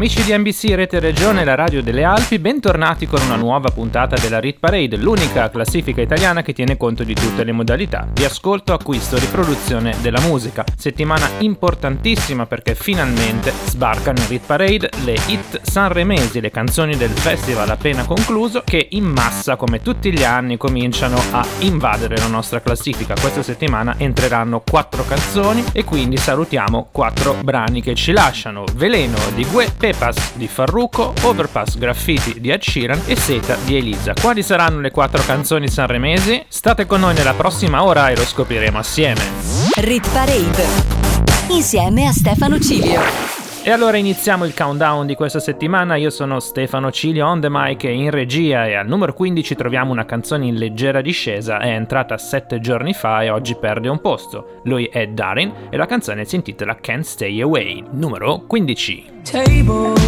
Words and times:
Amici 0.00 0.24
di 0.24 0.34
NBC 0.34 0.72
Rete 0.76 0.98
Regione, 0.98 1.44
la 1.44 1.54
radio 1.54 1.82
delle 1.82 2.04
Alpi, 2.04 2.38
bentornati 2.38 3.06
con 3.06 3.20
una 3.20 3.36
nuova 3.36 3.68
puntata 3.68 4.16
della 4.16 4.40
Rit 4.40 4.58
Parade, 4.58 4.96
l'unica 4.96 5.50
classifica 5.50 6.00
italiana 6.00 6.40
che 6.40 6.54
tiene 6.54 6.78
conto 6.78 7.04
di 7.04 7.12
tutte 7.12 7.44
le 7.44 7.52
modalità 7.52 8.08
di 8.10 8.24
ascolto, 8.24 8.72
acquisto 8.72 9.16
e 9.16 9.20
riproduzione 9.20 9.94
della 10.00 10.20
musica. 10.20 10.64
Settimana 10.74 11.28
importantissima 11.40 12.46
perché 12.46 12.74
finalmente 12.74 13.52
sbarcano 13.66 14.20
in 14.20 14.28
Rit 14.28 14.46
Parade 14.46 14.88
le 15.04 15.18
hit 15.26 15.60
sanremesi, 15.60 16.40
le 16.40 16.50
canzoni 16.50 16.96
del 16.96 17.10
festival 17.10 17.68
appena 17.68 18.06
concluso, 18.06 18.62
che 18.64 18.86
in 18.92 19.04
massa, 19.04 19.56
come 19.56 19.82
tutti 19.82 20.10
gli 20.10 20.24
anni, 20.24 20.56
cominciano 20.56 21.20
a 21.32 21.44
invadere 21.58 22.16
la 22.16 22.28
nostra 22.28 22.62
classifica. 22.62 23.12
Questa 23.20 23.42
settimana 23.42 23.96
entreranno 23.98 24.62
quattro 24.66 25.04
canzoni 25.04 25.62
e 25.72 25.84
quindi 25.84 26.16
salutiamo 26.16 26.88
quattro 26.90 27.36
brani 27.42 27.82
che 27.82 27.94
ci 27.94 28.12
lasciano. 28.12 28.64
Veleno 28.74 29.18
di 29.34 29.44
Gue 29.44 29.66
Pepas 29.90 30.34
di 30.34 30.46
Farruko, 30.46 31.12
Overpass 31.22 31.76
Graffiti 31.76 32.40
di 32.40 32.50
Ed 32.50 32.62
e 33.06 33.16
Seta 33.16 33.56
di 33.64 33.76
Elisa. 33.76 34.12
Quali 34.12 34.40
saranno 34.40 34.78
le 34.78 34.92
quattro 34.92 35.20
canzoni 35.24 35.68
sanremesi? 35.68 36.44
State 36.46 36.86
con 36.86 37.00
noi 37.00 37.14
nella 37.14 37.34
prossima 37.34 37.82
ora 37.82 38.08
e 38.08 38.14
lo 38.14 38.24
scopriremo 38.24 38.78
assieme. 38.78 39.20
Rit 39.78 40.08
Parade. 40.10 40.64
Insieme 41.48 42.06
a 42.06 42.12
Stefano 42.12 42.60
Cilio. 42.60 43.39
E 43.62 43.70
allora 43.70 43.98
iniziamo 43.98 44.46
il 44.46 44.54
countdown 44.54 45.06
di 45.06 45.14
questa 45.14 45.38
settimana. 45.38 45.96
Io 45.96 46.08
sono 46.08 46.40
Stefano 46.40 46.90
Cilio 46.90 47.26
on 47.26 47.40
the 47.40 47.48
mic 47.50 47.84
e 47.84 47.92
in 47.92 48.10
regia 48.10 48.66
e 48.66 48.74
al 48.74 48.88
numero 48.88 49.12
15 49.12 49.54
troviamo 49.54 49.92
una 49.92 50.06
canzone 50.06 50.46
in 50.46 50.54
leggera 50.54 51.02
discesa, 51.02 51.58
è 51.58 51.68
entrata 51.68 52.16
7 52.16 52.58
giorni 52.58 52.94
fa 52.94 53.22
e 53.22 53.28
oggi 53.28 53.54
perde 53.56 53.88
un 53.88 54.00
posto. 54.00 54.60
Lui 54.64 54.86
è 54.86 55.08
Darin 55.08 55.52
e 55.68 55.76
la 55.76 55.84
canzone 55.84 56.24
si 56.24 56.36
intitola 56.36 56.76
Can't 56.76 57.04
Stay 57.04 57.42
Away, 57.42 57.84
numero 57.90 58.44
15. 58.46 59.20
Tables 59.30 60.00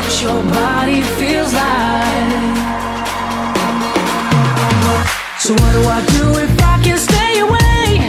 what 0.00 0.22
your 0.22 0.42
body 0.44 1.02
feels 1.18 1.52
like. 1.52 2.40
So 5.38 5.52
what 5.52 5.72
do 5.76 5.82
I 5.96 6.00
do 6.16 6.24
if 6.38 6.52
I 6.62 6.80
can 6.82 6.98
stay 6.98 7.40
away? 7.40 8.08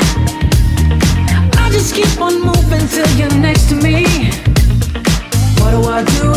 I 1.64 1.70
just 1.72 1.94
keep 1.94 2.14
on 2.22 2.42
moving 2.42 2.88
till 2.88 3.10
you're 3.20 3.38
next 3.40 3.68
to 3.70 3.76
me. 3.76 4.06
What 5.60 5.72
do 5.76 5.82
I 5.90 6.04
do 6.16 6.31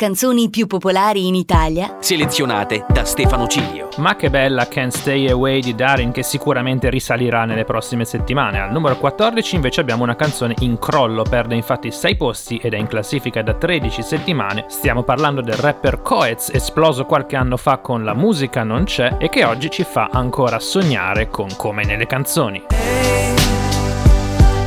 canzoni 0.00 0.48
più 0.48 0.66
popolari 0.66 1.26
in 1.26 1.34
Italia. 1.34 1.98
Selezionate 2.00 2.86
da 2.88 3.04
Stefano 3.04 3.46
Cilio. 3.46 3.90
Ma 3.98 4.16
che 4.16 4.30
bella 4.30 4.66
Can't 4.66 4.94
Stay 4.94 5.28
Away 5.28 5.60
di 5.60 5.74
Darin 5.74 6.10
che 6.10 6.22
sicuramente 6.22 6.88
risalirà 6.88 7.44
nelle 7.44 7.66
prossime 7.66 8.06
settimane. 8.06 8.60
Al 8.60 8.72
numero 8.72 8.96
14 8.96 9.56
invece 9.56 9.82
abbiamo 9.82 10.02
una 10.02 10.16
canzone 10.16 10.54
in 10.60 10.78
crollo, 10.78 11.22
perde 11.24 11.54
infatti 11.54 11.90
6 11.90 12.16
posti 12.16 12.56
ed 12.56 12.72
è 12.72 12.78
in 12.78 12.86
classifica 12.86 13.42
da 13.42 13.52
13 13.52 14.00
settimane. 14.00 14.64
Stiamo 14.68 15.02
parlando 15.02 15.42
del 15.42 15.56
rapper 15.56 16.00
Coez, 16.00 16.48
esploso 16.50 17.04
qualche 17.04 17.36
anno 17.36 17.58
fa 17.58 17.76
con 17.76 18.02
La 18.02 18.14
musica 18.14 18.62
non 18.62 18.84
c'è 18.84 19.16
e 19.18 19.28
che 19.28 19.44
oggi 19.44 19.68
ci 19.68 19.84
fa 19.84 20.08
ancora 20.10 20.58
sognare 20.60 21.28
con 21.28 21.48
come 21.58 21.84
nelle 21.84 22.06
canzoni. 22.06 22.64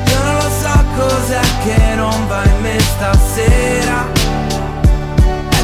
Io 0.09 0.24
non 0.24 0.36
lo 0.36 0.41
so 0.41 0.83
cos'è 0.95 1.41
che 1.63 1.95
non 1.95 2.27
va 2.27 2.44
in 2.45 2.62
me 2.62 2.79
stasera 2.79 4.22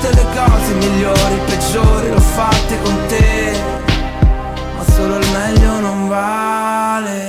Tutte 0.00 0.14
le 0.14 0.26
cose 0.34 0.72
migliori, 0.76 1.38
peggiori 1.44 2.08
L'ho 2.08 2.20
fatte 2.20 2.80
con 2.82 2.98
te 3.06 3.52
Ma 4.74 4.84
solo 4.94 5.18
il 5.18 5.26
meglio 5.30 5.80
non 5.80 6.08
vale 6.08 7.28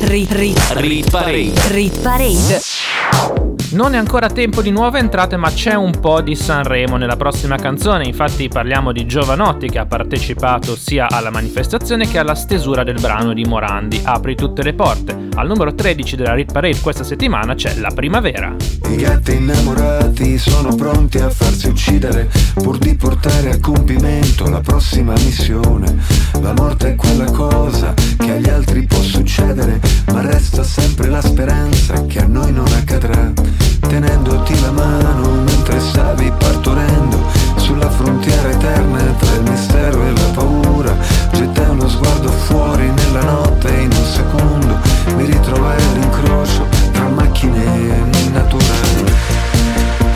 Rit, 0.00 0.32
rit, 0.32 0.58
Rit 0.72 1.10
Parade. 1.10 1.52
rit 1.68 2.00
parade. 2.00 3.49
Non 3.72 3.94
è 3.94 3.98
ancora 3.98 4.28
tempo 4.28 4.62
di 4.62 4.70
nuove 4.70 4.98
entrate, 4.98 5.36
ma 5.36 5.48
c'è 5.48 5.74
un 5.74 6.00
po' 6.00 6.20
di 6.22 6.34
Sanremo 6.34 6.96
nella 6.96 7.14
prossima 7.14 7.54
canzone. 7.54 8.04
Infatti, 8.04 8.48
parliamo 8.48 8.90
di 8.90 9.06
Giovanotti 9.06 9.68
che 9.68 9.78
ha 9.78 9.86
partecipato 9.86 10.74
sia 10.74 11.06
alla 11.08 11.30
manifestazione 11.30 12.08
che 12.08 12.18
alla 12.18 12.34
stesura 12.34 12.82
del 12.82 12.98
brano 13.00 13.32
di 13.32 13.44
Morandi. 13.44 14.00
Apri 14.02 14.34
tutte 14.34 14.64
le 14.64 14.74
porte. 14.74 15.28
Al 15.34 15.46
numero 15.46 15.72
13 15.72 16.16
della 16.16 16.34
Rit 16.34 16.50
Parade 16.50 16.80
questa 16.80 17.04
settimana 17.04 17.54
c'è 17.54 17.76
La 17.76 17.92
Primavera. 17.94 18.56
I 18.88 18.96
gatti 18.96 19.36
innamorati 19.36 20.36
sono 20.36 20.74
pronti 20.74 21.18
a 21.18 21.30
farsi 21.30 21.68
uccidere 21.68 22.28
pur 22.54 22.76
di 22.76 22.96
portare 22.96 23.52
a 23.52 23.60
compimento 23.60 24.48
la 24.50 24.60
prossima 24.60 25.12
missione. 25.12 25.96
La 26.40 26.52
morte 26.54 26.88
è 26.88 26.94
quella 26.96 27.30
cosa 27.30 27.94
che 27.94 28.32
agli 28.32 28.48
altri 28.48 28.84
può 28.84 29.00
succedere, 29.00 29.80
ma 30.06 30.22
resta 30.22 30.64
sempre 30.64 31.08
la 31.08 31.20
speranza 31.20 32.04
che 32.06 32.18
a 32.18 32.26
noi 32.26 32.52
non 32.52 32.66
accadrà. 32.66 33.59
Tenendoti 33.90 34.60
la 34.60 34.70
mano 34.70 35.42
mentre 35.42 35.80
stavi 35.80 36.32
partorendo 36.38 37.18
sulla 37.56 37.90
frontiera 37.90 38.48
eterna 38.48 38.98
tra 39.18 39.34
il 39.34 39.42
mistero 39.50 40.04
e 40.04 40.12
la 40.12 40.28
paura, 40.32 40.96
gettai 41.32 41.70
uno 41.70 41.88
sguardo 41.88 42.30
fuori 42.30 42.88
nella 42.88 43.22
notte 43.22 43.66
e 43.66 43.82
in 43.82 43.90
un 43.92 44.04
secondo 44.04 44.78
mi 45.16 45.24
ritrovai 45.24 45.76
all'incrocio 45.76 46.66
tra 46.92 47.08
macchine 47.08 47.64
e 47.64 48.30
natura. 48.32 48.74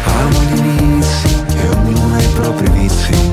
Amo 0.04 0.40
gli 0.42 0.56
inizi 0.56 1.44
e 1.56 1.68
ognuno 1.68 2.14
ha 2.14 2.20
i 2.20 2.28
propri 2.28 2.70
vizi. 2.70 3.32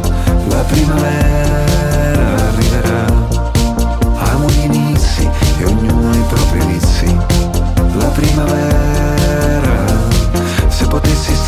La 0.49 0.63
primavera 0.63 2.47
arriverà. 2.47 3.05
Amo 4.31 4.49
gli 4.49 4.63
inizi 4.63 5.29
e 5.59 5.65
ognuno 5.65 6.09
ha 6.09 6.15
i 6.15 6.23
propri 6.27 6.65
vizi. 6.65 7.15
La 7.94 8.05
primavera. 8.07 9.00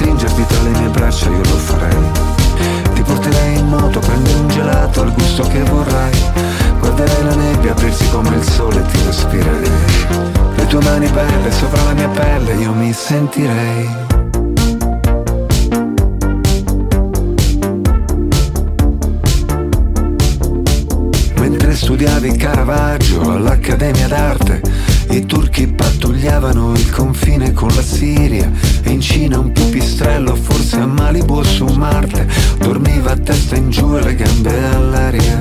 Stringerti 0.03 0.45
tra 0.45 0.61
le 0.63 0.69
mie 0.69 0.89
braccia 0.89 1.29
io 1.29 1.37
lo 1.37 1.55
farei. 1.55 2.11
Ti 2.93 3.01
porterei 3.03 3.57
in 3.57 3.67
moto, 3.69 3.99
prendere 3.99 4.37
un 4.37 4.47
gelato 4.49 5.01
al 5.01 5.13
gusto 5.13 5.43
che 5.43 5.63
vorrai. 5.63 6.11
Guarderei 6.77 7.23
la 7.23 7.35
nebbia 7.35 7.71
aprirsi 7.71 8.09
come 8.09 8.35
il 8.35 8.43
sole 8.43 8.81
e 8.81 8.85
ti 8.91 8.99
respirerei. 9.05 9.71
Le 10.55 10.67
tue 10.67 10.83
mani 10.83 11.07
belle 11.07 11.49
sopra 11.51 11.83
la 11.83 11.93
mia 11.93 12.09
pelle 12.09 12.53
io 12.55 12.73
mi 12.73 12.91
sentirei. 12.91 13.89
Mentre 21.35 21.75
studiavi 21.75 22.35
Caravaggio 22.35 23.21
all'Accademia 23.21 24.07
d'Arte, 24.09 24.61
i 25.15 25.25
turchi 25.27 25.67
pattugliavano 25.67 26.73
il 26.73 26.89
confine 26.89 27.53
con 27.53 27.69
la 27.75 27.83
Siria 27.83 28.49
e 28.81 28.89
in 28.89 28.99
Cina 28.99 29.37
un 29.37 29.51
pipistrello, 29.51 30.33
forse 30.35 30.77
a 30.77 30.87
Malibu 30.87 31.35
o 31.35 31.43
su 31.43 31.65
Marte, 31.65 32.27
dormiva 32.57 33.11
a 33.11 33.17
testa 33.17 33.55
in 33.55 33.69
giù 33.69 33.95
e 33.95 34.01
le 34.01 34.15
gambe 34.15 34.63
all'aria. 34.73 35.39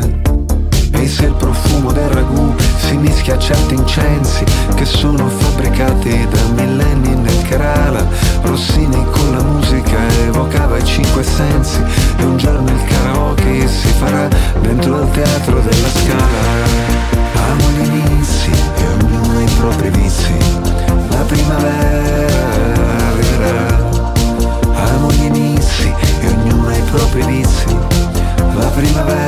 E 0.92 1.08
se 1.08 1.24
il 1.24 1.32
profumo 1.34 1.90
del 1.90 2.08
ragù 2.10 2.54
si 2.76 2.96
mischia 2.96 3.34
a 3.34 3.38
certi 3.38 3.74
incensi 3.74 4.44
che 4.74 4.84
sono 4.84 5.26
fabbricati 5.28 6.28
da 6.28 6.62
millenni 6.62 7.14
nel 7.14 7.42
Kerala, 7.48 8.06
Rossini 8.42 9.02
con 9.10 9.32
la 9.32 9.42
musica 9.42 9.98
evocava 10.26 10.76
i 10.76 10.84
cinque 10.84 11.22
sensi 11.22 11.80
e 12.18 12.24
un 12.24 12.36
giorno 12.36 12.70
il 12.70 12.84
karaoke 12.84 13.66
si 13.66 13.88
farà 13.88 14.28
dentro 14.60 15.00
al 15.00 15.10
teatro 15.12 15.60
della 15.60 15.88
scala. 15.88 16.31
Ognuno 19.72 19.88
ha 19.88 19.88
i 19.88 19.90
propri 19.90 19.90
vizi, 19.90 20.34
la 21.08 21.24
primavera 21.24 22.76
arriverà. 23.08 23.90
Amo 24.74 25.10
gli 25.12 25.24
inizi 25.24 25.94
e 26.20 26.26
ognuno 26.26 26.68
ha 26.68 26.76
i 26.76 26.82
propri 26.82 27.22
vizi, 27.24 27.76
la 28.54 28.66
primavera. 28.66 29.21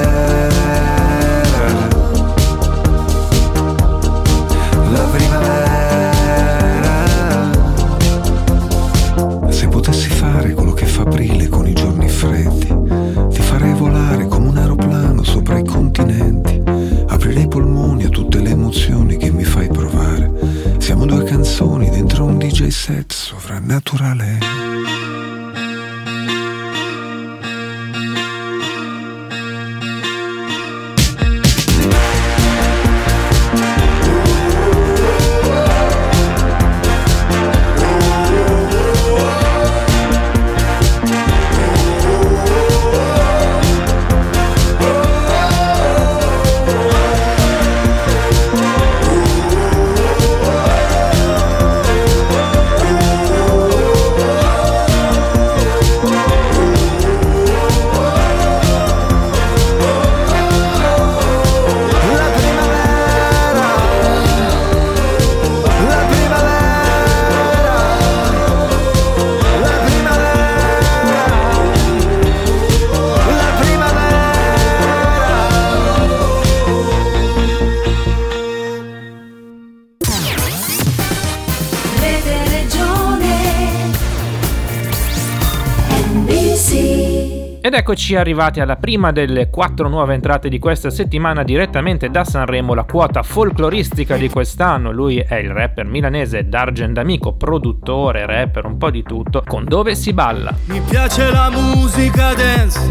Eccoci 87.84 88.16
arrivati 88.16 88.60
alla 88.60 88.76
prima 88.76 89.12
delle 89.12 89.50
quattro 89.50 89.90
nuove 89.90 90.14
entrate 90.14 90.48
di 90.48 90.58
questa 90.58 90.88
settimana 90.88 91.42
direttamente 91.42 92.08
da 92.08 92.24
Sanremo, 92.24 92.72
la 92.72 92.84
quota 92.84 93.22
folcloristica 93.22 94.16
di 94.16 94.30
quest'anno. 94.30 94.90
Lui 94.90 95.18
è 95.18 95.34
il 95.34 95.50
rapper 95.50 95.84
milanese 95.84 96.48
Dargen 96.48 96.94
D'Amico, 96.94 97.34
produttore, 97.34 98.24
rapper, 98.24 98.64
un 98.64 98.78
po' 98.78 98.88
di 98.88 99.02
tutto, 99.02 99.42
con 99.46 99.66
Dove 99.66 99.94
si 99.96 100.14
balla. 100.14 100.56
Mi 100.64 100.80
piace 100.80 101.30
la 101.30 101.50
musica 101.50 102.32
dance, 102.32 102.90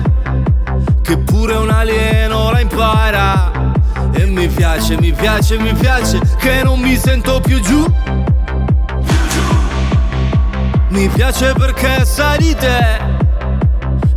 che 1.02 1.18
pure 1.18 1.56
un 1.56 1.72
alieno 1.72 2.52
la 2.52 2.60
impara. 2.60 3.52
E 4.12 4.26
mi 4.26 4.48
piace, 4.48 4.96
mi 5.00 5.12
piace, 5.12 5.58
mi 5.58 5.74
piace, 5.74 6.20
che 6.38 6.62
non 6.62 6.80
mi 6.80 6.96
sento 6.98 7.40
più 7.40 7.60
giù. 7.62 7.84
Mi 10.90 11.08
piace 11.08 11.52
perché 11.58 12.06
sai 12.06 12.38
di 12.38 12.56
te, 12.56 13.23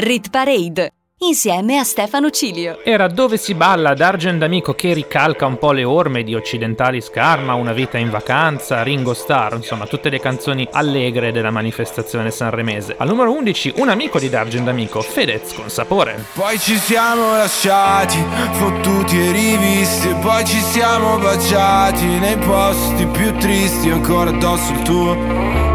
Rit 0.00 0.30
Parade 0.30 0.92
insieme 1.20 1.78
a 1.78 1.82
Stefano 1.82 2.30
Cilio. 2.30 2.84
Era 2.84 3.08
Dove 3.08 3.36
si 3.36 3.54
balla 3.54 3.94
d'Argent 3.94 4.40
Amico 4.44 4.74
che 4.74 4.92
ricalca 4.92 5.46
un 5.46 5.58
po' 5.58 5.72
le 5.72 5.82
orme 5.82 6.22
di 6.22 6.36
Occidentali 6.36 7.00
Scarma, 7.00 7.54
Una 7.54 7.72
vita 7.72 7.98
in 7.98 8.08
vacanza, 8.08 8.84
Ringo 8.84 9.12
Starr, 9.12 9.54
insomma 9.54 9.88
tutte 9.88 10.08
le 10.08 10.20
canzoni 10.20 10.68
allegre 10.70 11.32
della 11.32 11.50
manifestazione 11.50 12.30
sanremese. 12.30 12.94
Al 12.96 13.08
numero 13.08 13.32
11 13.32 13.74
un 13.78 13.88
amico 13.88 14.20
di 14.20 14.28
D'Argent 14.28 14.68
Amico, 14.68 15.00
Fedez 15.00 15.52
con 15.52 15.68
sapore. 15.68 16.26
Poi 16.34 16.56
ci 16.60 16.76
siamo 16.76 17.32
lasciati, 17.32 18.22
fottuti 18.52 19.18
e 19.18 19.32
rivisti, 19.32 20.14
poi 20.20 20.44
ci 20.44 20.60
siamo 20.60 21.18
baciati 21.18 22.04
nei 22.04 22.36
posti 22.36 23.04
più 23.06 23.36
tristi, 23.38 23.90
ancora 23.90 24.30
addosso 24.30 24.72
il 24.72 24.82
tuo 24.82 25.16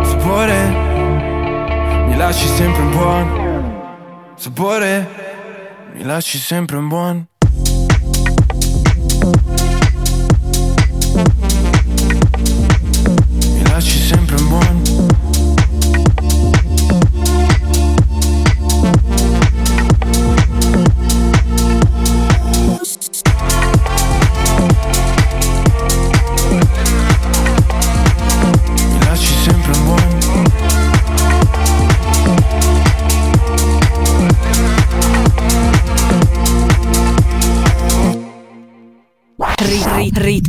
sapore. 0.06 0.92
Mi 2.08 2.16
lasci 2.16 2.48
sempre 2.48 2.82
un 2.84 2.92
buon 2.92 3.43
sapore, 4.36 5.08
mi 5.94 6.04
lasci 6.04 6.38
sempre 6.38 6.78
un 6.78 6.88
buon. 6.88 7.28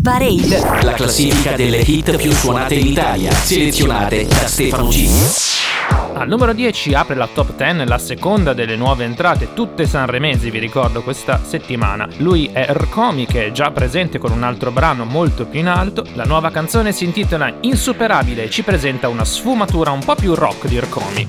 Parade 0.04 0.82
La 0.82 0.92
classifica 0.92 1.56
delle 1.56 1.78
hit 1.78 2.14
più 2.16 2.30
suonate 2.30 2.74
in 2.74 2.88
Italia, 2.88 3.32
selezionate 3.32 4.26
da 4.26 4.46
Stefano 4.46 4.88
G. 4.88 5.08
Al 6.12 6.28
numero 6.28 6.52
10 6.52 6.92
apre 6.92 7.14
la 7.14 7.26
top 7.26 7.56
10 7.56 7.86
la 7.86 7.96
seconda 7.96 8.52
delle 8.52 8.76
nuove 8.76 9.04
entrate, 9.04 9.54
tutte 9.54 9.86
sanremesi, 9.86 10.50
vi 10.50 10.58
ricordo, 10.58 11.02
questa 11.02 11.40
settimana. 11.42 12.06
Lui 12.18 12.50
è 12.52 12.66
Rcomi 12.70 13.24
che 13.24 13.46
è 13.46 13.50
già 13.50 13.70
presente 13.70 14.18
con 14.18 14.30
un 14.30 14.42
altro 14.42 14.70
brano 14.70 15.06
molto 15.06 15.46
più 15.46 15.60
in 15.60 15.68
alto. 15.68 16.04
La 16.12 16.24
nuova 16.24 16.50
canzone 16.50 16.92
si 16.92 17.04
intitola 17.04 17.50
Insuperabile 17.60 18.42
e 18.44 18.50
ci 18.50 18.62
presenta 18.62 19.08
una 19.08 19.24
sfumatura 19.24 19.90
un 19.90 20.04
po' 20.04 20.16
più 20.16 20.34
rock 20.34 20.68
di 20.68 20.78
Rcomi. 20.80 21.28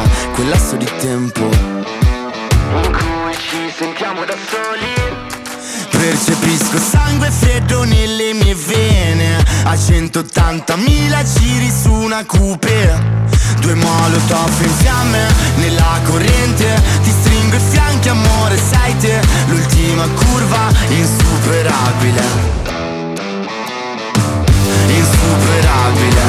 quel 0.33 0.49
lasso 0.49 0.75
di 0.75 0.87
tempo? 0.99 1.49
in 2.73 2.91
cui 2.91 3.33
ci 3.33 3.73
sentiamo 3.75 4.23
da 4.23 4.35
soli? 4.49 5.29
Percepisco 5.89 6.77
sangue 6.79 7.29
freddo 7.29 7.83
nelle 7.83 8.33
mie 8.33 8.55
vene. 8.55 9.43
A 9.63 9.73
180.000 9.73 11.39
giri 11.39 11.69
su 11.69 11.91
una 11.91 12.25
coupe 12.25 13.19
Due 13.59 13.75
molotov 13.75 14.61
in 14.61 14.69
fiamme 14.77 15.27
nella 15.57 15.99
corrente. 16.05 16.81
Ti 17.03 17.09
stringo 17.09 17.55
i 17.55 17.59
fianchi 17.59 18.09
amore 18.09 18.57
sei 18.57 18.97
te. 18.97 19.21
L'ultima 19.47 20.07
curva 20.07 20.71
insuperabile. 20.89 22.23
Insuperabile. 24.87 26.23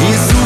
Insuperabile 0.00 0.33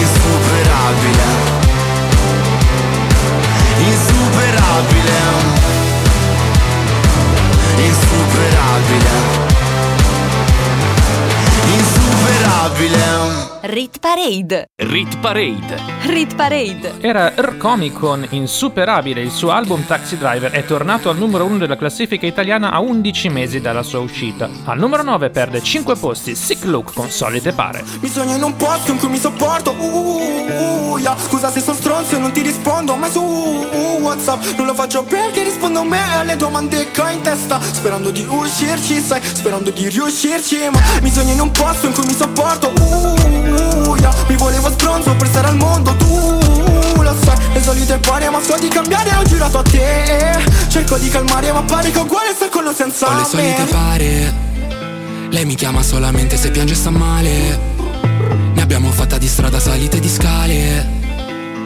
Insuperabile. 0.00 1.30
Insuperabile. 3.88 5.20
Insuperabile. 7.86 9.18
Insuperabile 11.76 11.93
Rit 13.66 13.98
Parade. 13.98 14.68
Rit 14.76 15.18
Parade. 15.20 15.80
Rit 16.02 16.34
Parade. 16.34 16.94
Era 17.00 17.32
R-Comic 17.34 17.98
con 17.98 18.26
Insuperabile, 18.28 19.22
il 19.22 19.30
suo 19.30 19.52
album 19.52 19.86
Taxi 19.86 20.18
Driver 20.18 20.50
è 20.50 20.66
tornato 20.66 21.08
al 21.08 21.16
numero 21.16 21.46
1 21.46 21.56
della 21.56 21.76
classifica 21.76 22.26
italiana 22.26 22.72
a 22.72 22.80
11 22.80 23.28
mesi 23.30 23.60
dalla 23.62 23.82
sua 23.82 24.00
uscita. 24.00 24.50
Al 24.64 24.78
numero 24.78 25.02
9 25.02 25.30
perde 25.30 25.62
5 25.62 25.96
posti 25.96 26.34
Sick 26.34 26.64
Look 26.64 26.92
con 26.92 27.08
Solite 27.08 27.52
Pare. 27.52 27.82
Mi 28.00 28.08
sogno 28.08 28.36
in 28.36 28.42
un 28.42 28.54
posto 28.54 28.92
in 28.92 28.98
cui 28.98 29.08
mi 29.08 29.18
sopporto 29.18 29.70
uh, 29.70 30.92
uh, 30.92 30.98
yeah. 30.98 31.16
Scusa 31.16 31.50
se 31.50 31.60
sono 31.60 31.76
stronzo 31.76 32.16
e 32.16 32.18
non 32.18 32.32
ti 32.32 32.42
rispondo 32.42 32.96
Ma 32.96 33.08
su 33.08 33.22
uh, 33.22 33.98
Whatsapp 34.00 34.42
non 34.56 34.66
lo 34.66 34.74
faccio 34.74 35.04
perché 35.04 35.42
rispondo 35.42 35.80
a 35.80 35.84
me 35.84 36.00
alle 36.16 36.36
domande 36.36 36.90
che 36.90 37.00
ho 37.00 37.08
in 37.08 37.22
testa 37.22 37.60
Sperando 37.60 38.10
di 38.10 38.26
uscirci, 38.28 39.00
sai, 39.00 39.22
sperando 39.22 39.70
di 39.70 39.88
riuscirci 39.88 40.68
Ma 40.70 40.80
mi 41.00 41.10
sogno 41.10 41.32
in 41.32 41.40
un 41.40 41.50
posto 41.50 41.86
in 41.86 41.94
cui 41.94 42.04
mi 42.04 42.12
sopporto 42.12 42.33
uh, 42.42 43.94
yeah. 43.96 44.14
Mi 44.28 44.36
volevo 44.36 44.70
stronzo 44.70 45.14
per 45.14 45.26
stare 45.28 45.48
al 45.48 45.56
mondo 45.56 45.94
Tu 45.96 47.02
lo 47.02 47.14
sai, 47.22 47.36
le 47.52 47.62
solite 47.62 47.98
pare 47.98 48.30
ma 48.30 48.40
so 48.42 48.56
di 48.58 48.68
cambiare 48.68 49.14
Ho 49.16 49.22
girato 49.24 49.58
a 49.58 49.62
te. 49.62 50.38
Cerco 50.68 50.96
di 50.96 51.08
calmare 51.08 51.52
ma 51.52 51.62
pare 51.62 51.90
che 51.90 51.98
uguale 51.98 52.32
sta 52.34 52.48
con 52.48 52.66
o 52.66 52.74
senza 52.74 53.08
Ho 53.08 53.16
le 53.16 53.24
solite 53.24 53.64
pare. 53.64 54.34
Lei 55.30 55.44
mi 55.44 55.54
chiama 55.54 55.82
solamente 55.82 56.36
se 56.36 56.50
piange 56.50 56.74
e 56.74 56.76
sta 56.76 56.90
male. 56.90 57.58
Ne 58.54 58.62
abbiamo 58.62 58.90
fatta 58.90 59.18
di 59.18 59.26
strada 59.26 59.58
salite 59.58 59.98
di 59.98 60.08
scale. 60.08 61.02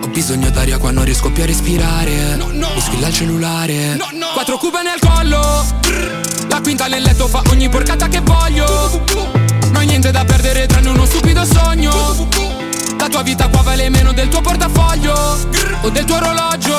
Ho 0.03 0.09
bisogno 0.09 0.49
d'aria 0.49 0.79
quando 0.79 1.03
riesco 1.03 1.31
più 1.31 1.43
a 1.43 1.47
respirare. 1.47 2.37
No, 2.37 2.47
no. 2.51 2.71
Mi 2.75 2.81
squilla 2.81 3.09
il 3.09 3.15
cellulare. 3.15 3.95
No, 3.97 4.09
no. 4.13 4.29
Quattro 4.33 4.57
cube 4.57 4.79
nel 4.83 4.99
collo. 5.01 5.65
La 6.49 6.61
quinta 6.61 6.87
nel 6.87 7.03
letto 7.03 7.27
fa 7.27 7.43
ogni 7.51 7.69
porcata 7.69 8.09
che 8.09 8.21
voglio. 8.21 8.67
Non 9.15 9.48
ho 9.79 9.83
niente 9.83 10.11
da 10.11 10.25
perdere 10.25 10.67
tranne 10.67 10.89
uno 10.89 11.07
stupido 11.07 11.45
sogno. 11.45 11.93
La 12.99 13.09
tua 13.09 13.23
vita 13.23 13.49
qua 13.49 13.63
vale 13.63 13.89
meno 13.89 14.13
del 14.13 14.29
tuo 14.29 14.41
portafoglio 14.41 15.15
O 15.83 15.91
del 15.91 16.05
tuo 16.05 16.17
orologio. 16.17 16.77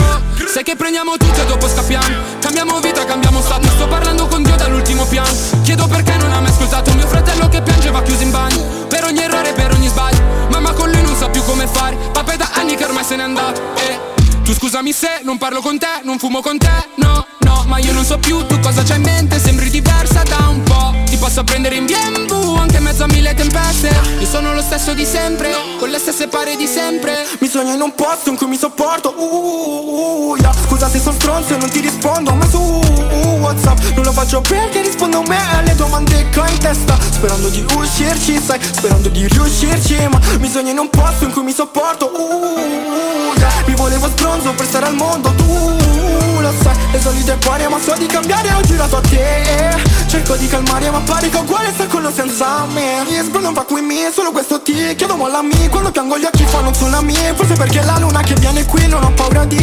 Sai 0.53 0.63
che 0.63 0.75
prendiamo 0.75 1.15
tutto 1.15 1.41
e 1.41 1.45
dopo 1.45 1.67
scappiamo. 1.67 2.15
Cambiamo 2.39 2.79
vita, 2.79 3.05
cambiamo 3.05 3.41
stato. 3.41 3.67
Sto 3.69 3.87
parlando 3.87 4.27
con 4.27 4.43
Dio 4.43 4.55
dall'ultimo 4.55 5.05
piano. 5.05 5.29
Chiedo 5.63 5.87
perché 5.87 6.17
non 6.17 6.31
ha 6.33 6.41
mai 6.41 6.51
ascoltato 6.51 6.93
mio 6.93 7.07
fratello 7.07 7.47
che 7.47 7.61
piangeva 7.61 8.01
chiuso 8.01 8.23
in 8.23 8.31
bagno. 8.31 8.61
Per 8.89 9.03
ogni 9.05 9.21
errore, 9.21 9.53
per 9.53 9.71
ogni 9.71 9.87
sbaglio. 9.87 10.21
Mamma 10.49 10.73
con 10.73 10.91
lui 10.91 11.01
non 11.01 11.15
sa 11.15 11.29
più 11.29 11.41
come 11.43 11.67
fare. 11.67 11.95
Papà 12.11 12.33
è 12.33 12.37
da 12.37 12.49
anni 12.55 12.75
che 12.75 12.83
ormai 12.83 13.03
se 13.05 13.15
n'è 13.15 13.23
andato. 13.23 13.61
Eh. 13.75 14.17
Tu 14.43 14.53
scusami 14.53 14.91
se 14.91 15.21
non 15.23 15.37
parlo 15.37 15.61
con 15.61 15.77
te, 15.77 16.01
non 16.03 16.17
fumo 16.17 16.41
con 16.41 16.57
te, 16.57 16.71
no, 16.95 17.23
no 17.41 17.63
Ma 17.67 17.77
io 17.77 17.93
non 17.93 18.03
so 18.03 18.17
più 18.17 18.43
tu 18.47 18.59
cosa 18.59 18.81
c'hai 18.81 18.97
in 18.97 19.03
mente, 19.03 19.37
sembri 19.37 19.69
diversa 19.69 20.23
da 20.23 20.47
un 20.47 20.63
po' 20.63 21.08
posso 21.19 21.43
prendere 21.43 21.75
in 21.75 21.85
BMW 21.85 22.55
anche 22.55 22.77
in 22.77 22.83
mezzo 22.83 23.03
a 23.03 23.07
mille 23.07 23.33
tempeste. 23.33 23.89
Io 24.19 24.25
sono 24.25 24.53
lo 24.53 24.61
stesso 24.61 24.93
di 24.93 25.05
sempre, 25.05 25.53
con 25.77 25.89
le 25.89 25.99
stesse 25.99 26.27
pare 26.27 26.55
di 26.55 26.65
sempre. 26.65 27.27
Mi 27.39 27.47
sogno 27.47 27.73
in 27.73 27.81
un 27.81 27.93
posto 27.93 28.29
in 28.29 28.37
cui 28.37 28.47
mi 28.47 28.57
sopporto. 28.57 29.13
Uh, 29.15 29.23
uh, 29.23 30.29
uh, 30.29 30.35
yeah. 30.37 30.53
Scusa 30.65 30.89
se 30.89 30.99
sono 30.99 31.15
stronzo 31.15 31.53
e 31.53 31.57
non 31.57 31.69
ti 31.69 31.79
rispondo 31.79 32.33
Ma 32.33 32.47
su 32.47 32.59
uh, 32.59 33.37
Whatsapp 33.39 33.79
non 33.95 34.03
lo 34.03 34.11
faccio 34.11 34.41
perché 34.41 34.81
rispondo 34.81 35.19
a 35.19 35.23
me 35.27 35.37
alle 35.55 35.75
domande 35.75 36.29
che 36.29 36.39
ho 36.39 36.47
in 36.47 36.57
testa. 36.57 36.97
Sperando 37.11 37.49
di 37.49 37.65
uscirci, 37.75 38.39
sai, 38.41 38.59
sperando 38.61 39.09
di 39.09 39.27
riuscirci 39.27 40.07
Ma 40.07 40.19
mi 40.39 40.49
sogno 40.49 40.71
in 40.71 40.77
un 40.77 40.89
posto 40.89 41.25
in 41.25 41.31
cui 41.31 41.43
mi 41.43 41.53
sopporto. 41.53 42.05
Uh, 42.05 43.37
yeah. 43.37 43.51
Mi 43.65 43.75
volevo 43.75 44.07
stronzo 44.07 44.53
per 44.53 44.65
stare 44.65 44.85
al 44.85 44.95
mondo 44.95 45.31
Tu 45.35 46.39
lo 46.39 46.53
sai, 46.61 46.75
le 46.91 46.99
solite 46.99 47.35
pare 47.35 47.67
ma 47.67 47.79
so 47.79 47.93
di 47.97 48.05
cambiare 48.05 48.51
Ho 48.53 48.61
girato 48.61 48.97
a 48.97 49.01
te 49.01 49.97
Cerco 50.07 50.35
di 50.35 50.47
calmare 50.47 50.89
ma 50.89 50.99
pare 51.09 51.29
che 51.29 51.37
uguale 51.37 51.71
sta 51.73 51.87
con 51.87 52.05
o 52.05 52.11
senza 52.11 52.65
me. 52.67 53.03
Mi 53.09 53.41
non 53.41 53.53
va 53.53 53.63
qui 53.63 53.81
me, 53.81 54.11
solo 54.13 54.31
questo 54.31 54.61
ti 54.61 54.73
chiedo 54.95 55.15
mollami 55.15 55.67
Quando 55.69 55.91
piango 55.91 56.17
gli 56.17 56.25
occhi 56.25 56.45
fanno 56.45 56.67
un 56.67 56.73
tsunami. 56.73 57.15
Forse 57.35 57.55
perché 57.55 57.81
la 57.81 57.97
luna 57.97 58.21
che 58.21 58.35
viene 58.35 58.63
qui 58.65 58.87
non 58.87 59.03
ho 59.03 59.11
paura 59.13 59.43
di 59.45 59.57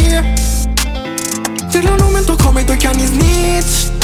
Dirlo 1.69 1.95
non 1.95 2.11
mento 2.11 2.35
come 2.35 2.63
due 2.65 2.75
cani 2.75 3.05
snitch. 3.05 3.95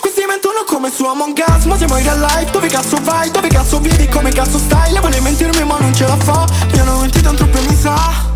Questi 0.00 0.24
mentono 0.26 0.64
come 0.66 0.90
su 0.90 1.04
Among 1.04 1.42
Us 1.46 1.64
Ma 1.64 1.76
siamo 1.76 1.96
in 1.96 2.04
real 2.04 2.18
life, 2.18 2.50
dove 2.50 2.68
cazzo 2.68 2.98
vai? 3.02 3.30
Dove 3.30 3.48
cazzo 3.48 3.78
vivi? 3.78 4.08
Come 4.08 4.30
cazzo 4.30 4.58
stai? 4.58 4.92
Le 4.92 5.00
vuole 5.00 5.20
mentirmi 5.20 5.64
ma 5.64 5.78
non 5.78 5.94
ce 5.94 6.06
la 6.06 6.16
fa. 6.16 6.46
Mi 6.72 6.80
hanno 6.80 6.98
mentito 6.98 7.30
un 7.30 7.36
troppo 7.36 7.58
e 7.58 7.60
mi 7.68 7.76
sa. 7.76 8.28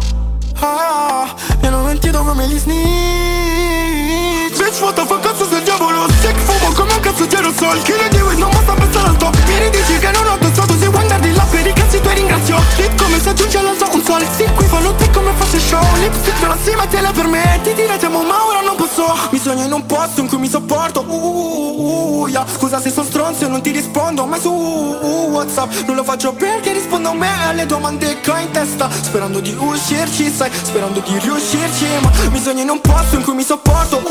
Ah, 0.60 1.34
Mi 1.60 1.66
hanno 1.66 1.82
mentito 1.82 2.22
come 2.22 2.46
gli 2.46 2.58
snitch 2.58 4.43
Bitch 4.64 4.80
what 4.80 4.94
the 4.94 5.04
fuck 5.04 5.20
cazzo 5.20 5.46
sei 5.46 5.62
diavolo 5.62 6.06
Sick 6.22 6.38
fumo 6.38 6.72
come 6.72 6.94
un 6.94 7.00
cazzo 7.00 7.26
di 7.26 7.34
aerosol 7.34 7.82
Chi 7.82 7.92
ne 7.92 8.08
dico 8.08 8.32
non 8.32 8.50
basta 8.50 8.72
pensare 8.72 9.08
al 9.08 9.16
top 9.18 9.36
Mi 9.44 9.58
ridici 9.58 9.98
che 9.98 10.10
non 10.10 10.26
ho 10.26 10.38
testato 10.38 10.63
Se 10.78 10.88
vuoi 10.88 11.02
andare 11.02 11.20
di 11.22 11.32
là 11.34 11.44
per 11.50 11.66
i 11.66 11.72
cazzi 11.72 12.00
tuoi 12.00 12.14
ringrazio. 12.14 12.56
Hit 12.76 12.94
come 13.00 13.20
se 13.20 13.28
aggiunge 13.28 13.58
all'alto 13.58 13.88
un 13.92 14.02
sol 14.02 14.26
Sì 14.36 14.44
qui 14.54 14.66
fanno 14.66 14.94
te 14.94 15.10
come 15.10 15.32
fosse 15.36 15.58
show. 15.60 15.84
Lipstick 16.00 16.38
per 16.38 16.48
la 16.48 16.58
cima 16.64 16.86
te 16.86 17.00
la 17.00 17.12
permetti 17.12 17.74
Diretiamo 17.74 18.22
ma 18.22 18.46
ora 18.46 18.60
non 18.60 18.76
posso. 18.76 19.04
Mi 19.30 19.38
sogno 19.38 19.64
in 19.64 19.72
un 19.72 19.86
posto 19.86 20.20
in 20.20 20.28
cui 20.28 20.38
mi 20.38 20.48
sopporto. 20.48 21.04
Uh, 21.06 21.12
uh, 21.12 22.20
uh, 22.22 22.26
yeah. 22.28 22.44
Scusa 22.46 22.80
se 22.80 22.90
sono 22.90 23.06
stronzo 23.06 23.44
e 23.44 23.48
non 23.48 23.60
ti 23.62 23.70
rispondo 23.70 24.26
Ma 24.26 24.38
su 24.38 24.50
uh, 24.50 25.28
Whatsapp. 25.30 25.70
Non 25.86 25.96
lo 25.96 26.04
faccio 26.04 26.32
perché 26.32 26.72
rispondo 26.72 27.10
a 27.10 27.14
me 27.14 27.28
alle 27.46 27.66
domande 27.66 28.20
che 28.20 28.30
ho 28.30 28.36
in 28.38 28.50
testa. 28.50 28.90
Sperando 28.90 29.40
di 29.40 29.54
uscirci 29.58 30.30
sai 30.30 30.50
Sperando 30.52 31.00
di 31.00 31.18
riuscirci 31.18 31.86
Ma 32.02 32.10
mi 32.30 32.40
sogno 32.40 32.62
in 32.62 32.70
un 32.70 32.80
posto 32.80 33.16
in 33.16 33.22
cui 33.22 33.34
mi 33.34 33.44
sopporto. 33.44 34.02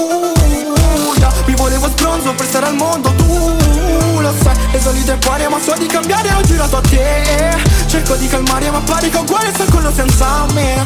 Yeah. 1.17 1.31
Mi 1.45 1.55
volevo 1.55 1.89
stronzo 1.89 2.31
per 2.33 2.45
stare 2.45 2.67
al 2.67 2.75
mondo. 2.75 3.09
Tu 3.17 4.19
lo 4.19 4.33
sai 4.41 4.55
Le 4.71 4.79
solite 4.79 5.17
pare 5.17 5.47
ma 5.49 5.59
so 5.59 5.73
di 5.77 5.85
cambiare 5.85 6.33
Ho 6.33 6.41
girato 6.53 6.77
a 6.77 6.81
te 6.81 7.57
Cerco 7.87 8.15
di 8.15 8.27
calmare 8.27 8.69
ma 8.69 8.79
pare 8.79 9.09
che 9.09 9.17
uguale 9.17 9.51
sta 9.53 9.65
con 9.65 9.85
o 9.85 9.91
senza 9.91 10.45
me 10.53 10.85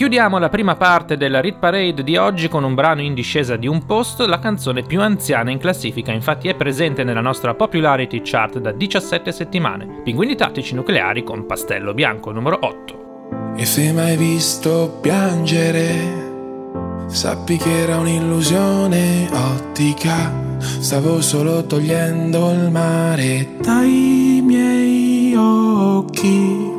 Chiudiamo 0.00 0.38
la 0.38 0.48
prima 0.48 0.76
parte 0.76 1.18
della 1.18 1.42
Rit 1.42 1.58
Parade 1.58 2.02
di 2.02 2.16
oggi 2.16 2.48
con 2.48 2.64
un 2.64 2.74
brano 2.74 3.02
in 3.02 3.12
discesa 3.12 3.56
di 3.56 3.66
un 3.66 3.84
posto, 3.84 4.26
la 4.26 4.38
canzone 4.38 4.82
più 4.82 5.02
anziana 5.02 5.50
in 5.50 5.58
classifica, 5.58 6.10
infatti 6.10 6.48
è 6.48 6.54
presente 6.54 7.04
nella 7.04 7.20
nostra 7.20 7.52
popularity 7.52 8.22
chart 8.24 8.60
da 8.60 8.72
17 8.72 9.30
settimane. 9.30 10.00
Pinguini 10.02 10.36
tattici 10.36 10.74
nucleari 10.74 11.22
con 11.22 11.44
Pastello 11.44 11.92
Bianco 11.92 12.32
numero 12.32 12.58
8. 12.62 13.52
E 13.56 13.66
se 13.66 13.92
mai 13.92 14.16
visto 14.16 15.00
piangere 15.02 17.04
Sappi 17.06 17.58
che 17.58 17.82
era 17.82 17.98
un'illusione 17.98 19.28
ottica, 19.30 20.32
stavo 20.60 21.20
solo 21.20 21.66
togliendo 21.66 22.50
il 22.52 22.70
mare 22.70 23.48
dai 23.60 24.40
miei 24.42 25.34
occhi, 25.36 26.78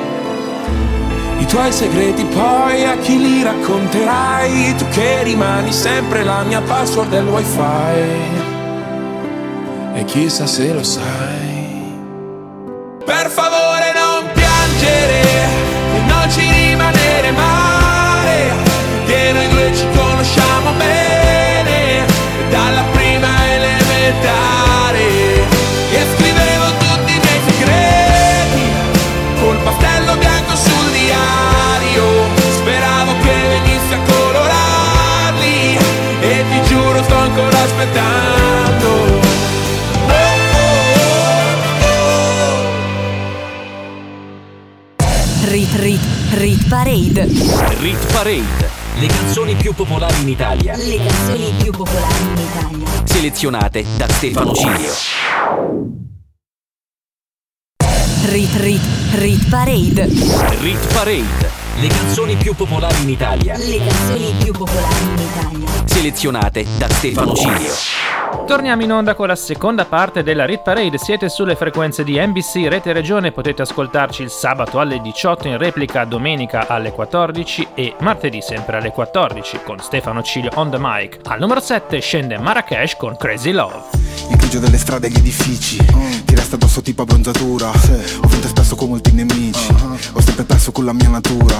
Tuoi 1.51 1.69
segreti 1.73 2.23
poi 2.23 2.85
a 2.85 2.95
chi 2.95 3.19
li 3.19 3.43
racconterai? 3.43 4.73
Tu 4.77 4.87
che 4.87 5.23
rimani 5.23 5.73
sempre 5.73 6.23
la 6.23 6.43
mia 6.43 6.61
password 6.61 7.09
del 7.09 7.27
wifi. 7.27 8.39
E 9.95 10.05
chissà 10.05 10.47
se 10.47 10.71
lo 10.71 10.81
sai. 10.81 11.99
Per 13.03 13.27
favore 13.29 13.91
non 13.93 14.31
piangere, 14.31 15.23
non 16.07 16.31
ci 16.31 16.39
rimanere 16.39 17.31
male, 17.31 17.70
Rit 47.81 48.11
Parade, 48.11 48.69
le 48.99 49.07
canzoni 49.07 49.55
più 49.55 49.73
popolari 49.73 50.21
in 50.21 50.29
Italia, 50.29 50.75
Le 50.75 50.97
canzoni 50.97 51.51
più 51.61 51.71
popolari 51.71 52.21
in 52.21 52.37
Italia. 52.37 53.05
selezionate 53.05 53.83
da 53.97 54.07
Stefano 54.07 54.53
Cilio. 54.53 54.93
Rit 58.29 58.55
Rit 58.57 59.00
Rit 59.13 59.49
Parade. 59.49 60.07
Rit 60.61 60.93
Parade, 60.93 61.49
le 61.79 61.87
canzoni 61.87 62.35
più 62.35 62.55
popolari 62.55 63.01
in 63.03 63.09
Italia, 63.09 63.57
Le 63.57 63.77
canzoni 63.77 64.33
più 64.41 64.53
popolari 64.53 65.03
in 65.03 65.19
Italia. 65.19 65.85
selezionate 65.85 66.65
da 66.77 66.89
Stefano 66.89 67.33
Cilio. 67.33 67.73
Torniamo 68.47 68.81
in 68.83 68.91
onda 68.91 69.13
con 69.13 69.27
la 69.27 69.35
seconda 69.35 69.85
parte 69.85 70.23
della 70.23 70.45
Rit 70.45 70.61
Parade. 70.61 70.97
Siete 70.97 71.29
sulle 71.29 71.55
frequenze 71.55 72.03
di 72.03 72.19
NBC 72.19 72.67
Rete 72.69 72.93
Regione, 72.93 73.31
potete 73.31 73.61
ascoltarci 73.61 74.23
il 74.23 74.29
sabato 74.29 74.79
alle 74.79 74.99
18 75.01 75.47
in 75.47 75.57
replica, 75.57 76.05
domenica 76.05 76.67
alle 76.67 76.91
14 76.91 77.67
e 77.75 77.95
martedì 77.99 78.41
sempre 78.41 78.77
alle 78.77 78.91
14 78.91 79.59
con 79.63 79.79
Stefano 79.79 80.21
Cilio 80.23 80.51
on 80.55 80.69
the 80.69 80.77
mic. 80.79 81.19
Al 81.25 81.39
numero 81.39 81.59
7 81.59 81.99
scende 81.99 82.37
Marrakesh 82.37 82.95
con 82.95 83.15
Crazy 83.17 83.51
Love. 83.51 83.99
Il 84.29 84.37
grigio 84.37 84.59
delle 84.59 84.77
strade 84.77 85.07
e 85.07 85.09
gli 85.09 85.17
edifici 85.17 85.77
Ti 86.25 86.35
resta 86.35 86.55
addosso 86.55 86.81
tipo 86.81 87.01
abbronzatura 87.01 87.69
Ho 87.69 88.27
vinto 88.27 88.47
spesso 88.47 88.75
con 88.75 88.87
molti 89.01 89.11
nemici. 89.13 89.73
Ho 90.13 90.21
sempre 90.21 90.43
perso 90.43 90.71
con 90.71 90.85
la 90.85 90.93
mia 90.93 91.09
natura. 91.09 91.57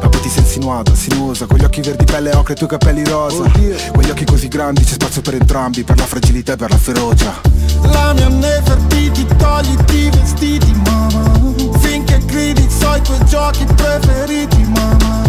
Poi 0.00 0.20
ti 0.20 0.28
sei 0.28 0.42
insinuata, 0.42 0.94
sinuosa 0.94 1.46
Con 1.46 1.58
gli 1.58 1.64
occhi 1.64 1.80
verdi 1.80 2.04
pelle 2.04 2.34
ocre 2.34 2.52
e 2.52 2.56
i 2.56 2.58
tuoi 2.58 2.68
capelli 2.68 3.04
rosa. 3.04 3.50
Quegli 3.92 4.10
occhi 4.10 4.24
così 4.24 4.48
grandi 4.48 4.84
c'è 4.84 4.92
spazio 4.92 5.22
per 5.22 5.34
entrambi 5.34 5.84
Per 5.84 5.96
la 5.96 6.06
fragilità 6.06 6.52
e 6.52 6.56
per 6.56 6.70
la 6.70 6.76
ferocia. 6.76 7.40
La 7.82 8.12
mia 8.12 8.28
Nefertiti, 8.28 9.26
togliti 9.36 9.96
i 9.96 10.10
vestiti, 10.10 10.72
mamma 10.84 11.32
Finché 11.78 12.18
gridi 12.24 12.66
so 12.68 12.94
i 12.94 13.02
tuoi 13.02 13.24
giochi 13.26 13.64
preferiti, 13.64 14.62
mamma 14.62 15.22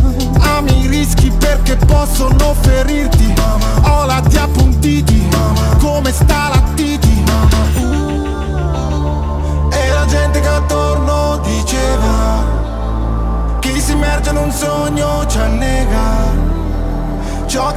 Ami 0.58 0.84
i 0.84 0.88
rischi 0.88 1.32
perché 1.38 1.76
possono 1.76 2.56
ferirti 2.62 3.34
Ho 3.84 4.06
lati 4.06 4.33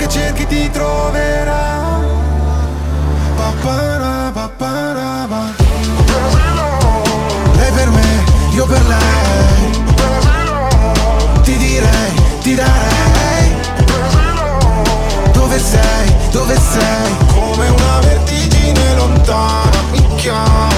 che 0.06 0.08
cerchi 0.08 0.46
ti 0.46 0.70
troverà. 0.70 2.00
Papara, 3.36 4.30
papara, 4.32 5.26
pa. 5.28 5.54
Lei 7.56 7.72
per 7.72 7.90
me, 7.90 8.24
io 8.52 8.66
per 8.66 8.86
lei. 8.86 9.84
Ti 11.42 11.56
direi, 11.56 12.12
ti 12.40 12.54
darei. 12.54 13.54
Dove 15.32 15.58
sei, 15.58 16.14
dove 16.30 16.56
sei? 16.56 17.16
Come 17.34 17.68
una 17.68 17.98
vertigine 18.00 18.94
lontana 18.94 19.82
mi 19.90 20.06
chiama 20.16 20.75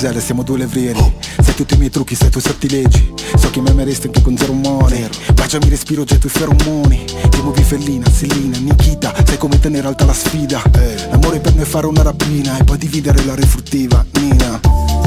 Siamo 0.00 0.14
due 0.14 0.20
gazzelle, 0.20 0.20
siamo 0.20 0.42
due 0.42 0.56
levrieri 0.56 1.14
Sai 1.42 1.54
tutti 1.54 1.74
i 1.74 1.76
miei 1.76 1.90
trucchi, 1.90 2.14
sai 2.14 2.28
i 2.28 2.30
tuoi 2.30 2.42
sottileggi 2.42 3.12
So 3.36 3.50
che 3.50 3.60
mi 3.60 3.68
ameresti 3.68 4.06
anche 4.06 4.22
con 4.22 4.34
zero 4.34 4.54
money 4.54 5.06
Baciami 5.34 5.68
respiro, 5.68 6.04
getto 6.04 6.26
i 6.26 6.30
feromoni. 6.30 7.04
Ti 7.28 7.42
muovi 7.42 7.62
fellina, 7.62 8.08
Selina, 8.08 8.56
Nikita. 8.58 9.12
Sai 9.26 9.36
come 9.36 9.58
tenere 9.58 9.86
alta 9.86 10.04
la 10.04 10.12
sfida. 10.12 10.62
L'amore 11.10 11.40
per 11.40 11.54
noi 11.54 11.64
è 11.64 11.66
fare 11.66 11.86
una 11.86 12.02
rapina 12.02 12.56
E 12.56 12.64
poi 12.64 12.78
dividere 12.78 13.24
la 13.24 13.34
refruttiva, 13.34 14.04
Nina. 14.12 14.60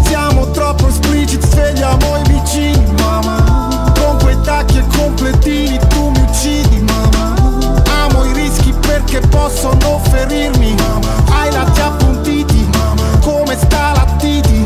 Siamo 0.05 0.51
troppo 0.51 0.87
espliciti, 0.87 1.45
svegliamo 1.47 2.17
i 2.17 2.21
vicini, 2.29 2.85
mamma 2.97 3.91
Con 3.99 4.17
quei 4.21 4.37
tacchi 4.43 4.77
e 4.77 4.85
completini 4.95 5.79
tu 5.87 6.09
mi 6.09 6.19
uccidi, 6.19 6.81
mamma 6.81 7.81
Amo 8.03 8.25
i 8.25 8.33
rischi 8.33 8.73
perché 8.81 9.21
possono 9.21 9.99
ferirmi, 10.09 10.75
mamma 10.75 11.23
Hai 11.29 11.51
lati 11.51 11.81
appuntiti, 11.81 12.67
mamma 12.73 13.17
Come 13.21 13.57
stalattiti, 13.57 14.51
mamma 14.51 14.62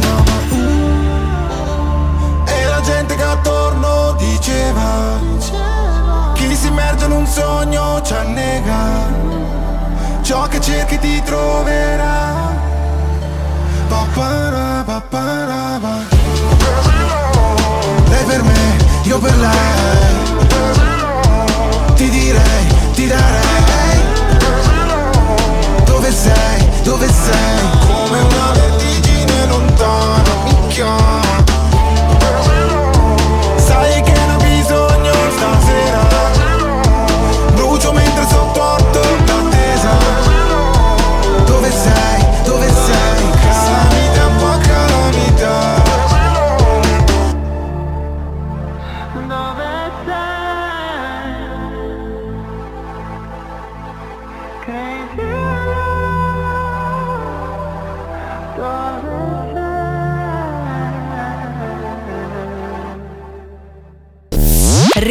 un 7.28 7.34
sogno 7.34 8.02
ci 8.02 8.14
annega. 8.14 9.26
Ciò 10.22 10.48
che 10.48 10.62
cerchi 10.62 10.98
ti 11.00 11.22
troverà. 11.24 12.56
Papara, 13.88 14.84
papara, 14.86 15.80
pa. 15.82 15.98
Lei 18.10 18.24
per 18.24 18.44
me, 18.44 18.78
io 19.04 19.20
per 19.20 19.38
lei. 19.38 20.26
Ti 21.96 22.10
direi, 22.10 22.66
ti 22.94 23.08
darei. 23.08 24.06
Dove 25.86 26.12
sei, 26.12 26.70
dove 26.84 27.08
sei? 27.08 27.60
Come 27.88 28.20
una 28.20 28.52
vertigine 28.54 29.46
lontana 29.48 30.30
mi 30.46 30.68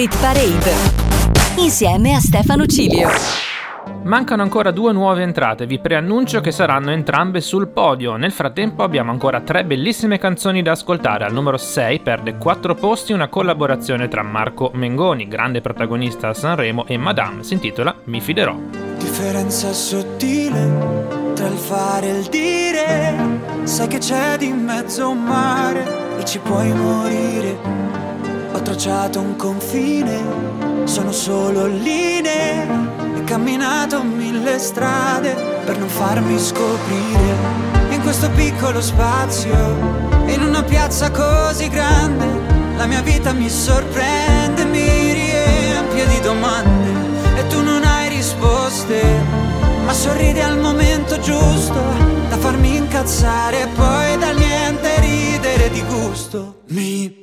Rit 0.07 0.21
Parade. 0.21 0.73
Insieme 1.57 2.15
a 2.15 2.21
Stefano 2.21 2.65
Cilio. 2.67 3.09
Mancano 4.05 4.43
ancora 4.43 4.71
due 4.71 4.93
nuove 4.93 5.23
entrate, 5.23 5.67
vi 5.67 5.81
preannuncio 5.81 6.41
che 6.41 6.53
saranno 6.53 6.93
entrambe 6.93 7.41
sul 7.41 7.67
podio. 7.67 8.15
Nel 8.15 8.31
frattempo 8.31 8.85
abbiamo 8.85 9.11
ancora 9.11 9.41
tre 9.41 9.65
bellissime 9.65 10.19
canzoni 10.19 10.63
da 10.63 10.73
ascoltare. 10.73 11.25
Al 11.25 11.33
numero 11.33 11.57
6 11.57 11.99
perde 12.01 12.37
4 12.37 12.77
posti 12.77 13.13
una 13.13 13.27
collaborazione 13.27 14.07
tra 14.07 14.23
Marco 14.23 14.71
Mengoni, 14.75 15.27
grande 15.27 15.61
protagonista 15.61 16.29
a 16.29 16.35
Sanremo, 16.35 16.87
e 16.87 16.97
Madame, 16.97 17.43
si 17.43 17.55
intitola 17.55 17.93
Mi 18.05 18.21
fiderò. 18.21 18.57
Differenza 18.99 19.73
sottile 19.73 21.33
tra 21.35 21.49
il 21.49 21.59
fare 21.59 22.07
e 22.07 22.19
il 22.19 22.27
dire, 22.27 23.41
sai 23.65 23.89
che 23.89 23.99
c'è 23.99 24.37
di 24.39 24.53
mezzo 24.53 25.11
un 25.11 25.25
mare 25.25 25.85
e 26.21 26.25
ci 26.25 26.39
puoi 26.39 26.73
morire. 26.73 28.07
Tracciato 28.67 29.21
un 29.21 29.37
confine, 29.37 30.87
sono 30.87 31.13
solo 31.13 31.67
linee 31.67 32.67
camminato 33.25 34.03
mille 34.03 34.59
strade 34.59 35.35
per 35.65 35.79
non 35.79 35.89
farmi 35.89 36.37
scoprire 36.37 37.35
in 37.91 38.01
questo 38.03 38.29
piccolo 38.31 38.81
spazio, 38.81 39.55
in 40.27 40.43
una 40.43 40.65
piazza 40.65 41.13
così 41.13 41.69
grande, 41.69 42.27
la 42.77 42.87
mia 42.87 43.03
vita 43.03 43.33
mi 43.33 43.49
sorprende, 43.49 44.65
mi 44.65 45.13
riempie 45.13 46.07
di 46.09 46.21
domande 46.21 47.39
e 47.39 47.47
tu 47.47 47.63
non 47.63 47.85
hai 47.85 48.09
risposte, 48.09 49.01
ma 49.85 49.93
sorridi 49.93 50.41
al 50.41 50.59
momento 50.59 51.21
giusto 51.21 51.81
da 52.29 52.37
farmi 52.37 52.77
incazzare 52.77 53.63
e 53.63 53.67
poi 53.69 54.19
da 54.19 54.33
niente 54.33 55.01
ridere 55.01 55.71
di 55.71 55.83
gusto. 55.83 56.63
Mi 56.69 57.23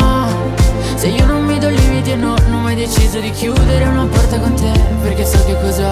e 2.11 2.15
no, 2.15 2.35
non 2.47 2.53
ho 2.53 2.61
mai 2.61 2.75
deciso 2.75 3.19
di 3.19 3.31
chiudere 3.31 3.85
una 3.85 4.05
porta 4.05 4.37
con 4.37 4.53
te 4.53 4.71
Perché 5.01 5.25
so 5.25 5.43
che 5.45 5.55
cosa, 5.61 5.91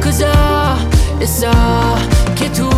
cosa 0.00 0.76
E 1.18 1.26
so 1.26 1.50
che 2.34 2.50
tu 2.50 2.68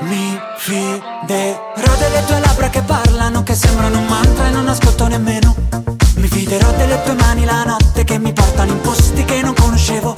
Mi 0.00 0.40
fiderò 0.56 1.94
delle 1.98 2.24
tue 2.26 2.40
labbra 2.40 2.68
che 2.70 2.82
parlano 2.82 3.42
Che 3.42 3.54
sembrano 3.54 3.98
un 3.98 4.06
mantra 4.06 4.48
e 4.48 4.50
non 4.50 4.68
ascolto 4.68 5.06
nemmeno. 5.06 5.54
Mi 6.16 6.26
fiderò 6.26 6.70
delle 6.72 7.00
tue 7.04 7.14
mani 7.14 7.44
la 7.44 7.64
notte 7.64 8.04
Che 8.04 8.18
mi 8.18 8.32
portano 8.32 8.72
in 8.72 8.80
posti 8.80 9.24
che 9.24 9.42
non 9.42 9.54
conoscevo. 9.54 10.14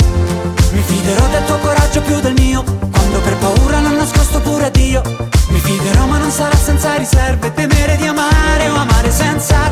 Mi 0.72 0.80
fiderò 0.80 1.26
del 1.28 1.44
tuo 1.44 1.58
coraggio 1.58 2.00
più 2.00 2.18
del 2.20 2.32
mio 2.32 2.64
Quando 2.90 3.20
per 3.20 3.36
paura 3.36 3.80
l'ho 3.80 3.94
nascosto 3.94 4.40
pure 4.40 4.66
a 4.66 4.70
Dio. 4.70 5.02
Mi 5.48 5.58
fiderò 5.58 6.06
ma 6.06 6.18
non 6.18 6.30
sarà 6.30 6.56
senza 6.56 6.94
riserve 6.96 7.52
Temere 7.52 7.96
di 7.96 8.06
amare 8.06 8.68
o 8.70 8.76
amare 8.76 9.10
senza 9.10 9.71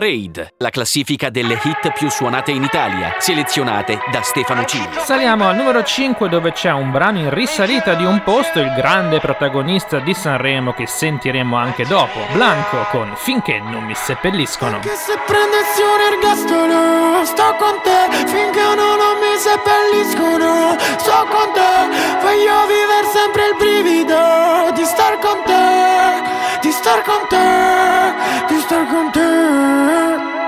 Parade, 0.00 0.54
la 0.56 0.70
classifica 0.70 1.28
delle 1.28 1.60
hit 1.62 1.92
più 1.92 2.08
suonate 2.08 2.52
in 2.52 2.62
Italia, 2.62 3.16
selezionate 3.18 3.98
da 4.10 4.22
Stefano 4.22 4.64
Cini. 4.64 4.88
Saliamo 4.96 5.46
al 5.46 5.56
numero 5.56 5.84
5 5.84 6.26
dove 6.30 6.52
c'è 6.52 6.72
un 6.72 6.90
brano 6.90 7.18
in 7.18 7.28
risalita 7.28 7.92
di 7.92 8.06
un 8.06 8.22
posto, 8.22 8.60
il 8.60 8.72
grande 8.74 9.20
protagonista 9.20 9.98
di 9.98 10.14
Sanremo 10.14 10.72
che 10.72 10.86
sentiremo 10.86 11.54
anche 11.54 11.84
dopo, 11.84 12.18
Blanco 12.32 12.86
con 12.90 13.12
Finché 13.14 13.60
non 13.60 13.84
mi 13.84 13.94
seppelliscono. 13.94 14.76
Anche 14.76 14.94
se 14.94 15.18
prendessi 15.26 15.82
un 15.82 16.00
ergastolo, 16.14 17.24
sto 17.26 17.54
con 17.58 17.80
te, 17.82 18.26
finché 18.26 18.74
non 18.74 19.18
mi 19.20 19.36
seppelliscono, 19.36 20.78
sto 20.96 21.26
con 21.28 21.52
te, 21.52 22.22
voglio 22.22 22.66
vivere 22.66 23.06
sempre 23.12 23.48
il 23.48 23.56
brivido 23.58 24.72
di 24.72 24.84
star 24.86 25.18
con 25.18 25.42
te, 25.44 26.58
di 26.62 26.70
star 26.72 27.02
con 27.02 27.26
te, 27.28 28.54
di 28.54 28.60
star 28.60 28.86
con 28.86 29.10
te. 29.10 29.19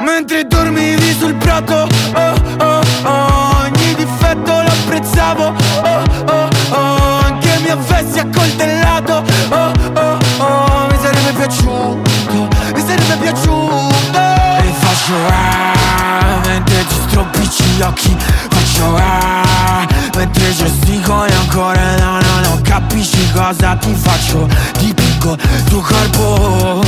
Mentre 0.05 0.45
dormivi 0.47 1.15
sul 1.19 1.35
prato 1.35 1.87
Oh 2.15 2.35
oh 2.59 2.81
oh 3.05 3.61
Ogni 3.63 3.95
difetto 3.95 4.51
lo 4.63 4.69
apprezzavo 4.69 5.45
Oh 5.83 6.03
oh 6.27 6.49
oh 6.71 7.21
Anche 7.25 7.59
mi 7.63 7.69
avessi 7.71 8.19
accoltellato 8.19 9.23
Oh 9.51 9.73
oh 9.95 10.19
oh 10.39 10.87
Mi 10.91 10.97
sarebbe 11.01 11.33
piaciuto 11.37 12.49
Mi 12.75 12.81
sarebbe 12.81 13.17
piaciuto. 13.21 13.91
E 14.13 14.73
faccio 14.81 15.15
ah 15.29 16.41
Mentre 16.47 16.85
ti 16.87 16.95
stropicci 17.07 17.63
gli 17.63 17.83
occhi 17.83 18.17
Faccio 18.51 18.97
ah 18.97 19.87
Mentre 20.17 20.53
gesticoli 20.53 21.33
ancora 21.33 21.97
no 21.97 22.19
no 22.21 22.41
no 22.43 22.61
Capisci 22.63 23.31
cosa 23.33 23.77
ti 23.77 23.95
faccio 23.95 24.49
Ti 24.79 24.93
picco 24.95 25.37
tuo 25.69 25.81
corpo 25.81 26.83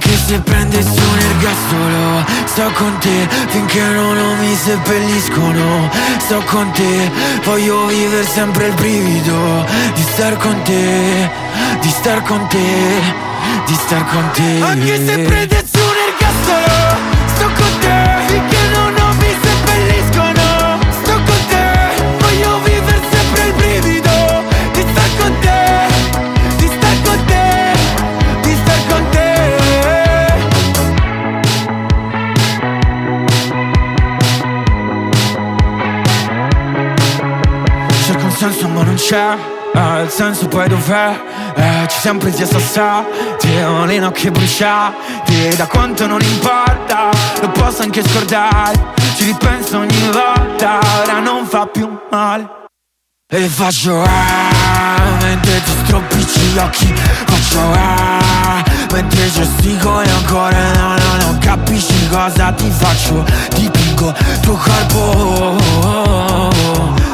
anche 0.00 0.16
se 0.16 0.40
prendessi 0.40 0.98
un 0.98 1.18
ergastolo 1.18 2.24
Sto 2.46 2.70
con 2.72 2.98
te 2.98 3.28
finché 3.48 3.82
non, 3.82 4.16
non 4.16 4.38
mi 4.38 4.54
seppelliscono. 4.54 5.90
Sto 6.18 6.42
con 6.46 6.70
te, 6.72 7.10
voglio 7.44 7.86
vivere 7.86 8.24
sempre 8.24 8.66
il 8.68 8.74
brivido 8.74 9.66
Di 9.94 10.02
star 10.02 10.36
con 10.38 10.62
te, 10.62 11.30
di 11.80 11.88
star 11.88 12.22
con 12.22 12.46
te, 12.48 13.00
di 13.66 13.74
star 13.74 14.04
con 14.06 14.30
te. 14.32 14.60
Anche 14.62 15.06
se 15.06 15.18
prendessi 15.18 15.69
c'è, 39.10 39.36
eh, 39.74 40.02
il 40.02 40.08
senso 40.08 40.46
poi 40.46 40.68
dov'è? 40.68 41.20
Eh, 41.56 41.88
ci 41.88 41.98
siamo 41.98 42.20
presi 42.20 42.42
a 42.42 42.46
sassati, 42.46 43.56
ho 43.56 43.84
le 43.84 43.98
nocche 43.98 44.30
bruciate 44.30 45.56
Da 45.56 45.66
quanto 45.66 46.06
non 46.06 46.20
importa, 46.20 47.08
lo 47.40 47.48
posso 47.48 47.82
anche 47.82 48.06
scordare 48.06 48.78
Ci 49.16 49.24
ripenso 49.24 49.78
ogni 49.78 50.10
volta, 50.12 50.78
ora 51.02 51.18
non 51.18 51.44
fa 51.44 51.66
più 51.66 51.90
male 52.08 52.58
e 53.32 53.46
faccio 53.46 54.02
ah, 54.02 55.18
mentre 55.20 55.62
ti 55.62 55.70
stropicci 55.84 56.40
gli 56.40 56.58
occhi 56.58 56.92
Faccio 57.26 57.60
ah, 57.60 58.60
mentre 58.90 59.30
gesticoli 59.30 60.08
ancora 60.08 60.72
No, 60.72 60.96
no, 60.96 61.16
non 61.24 61.38
capisci 61.38 62.08
cosa 62.08 62.50
ti 62.50 62.68
faccio 62.68 63.24
Dipingo 63.54 64.12
tuo 64.42 64.54
corpo 64.56 65.56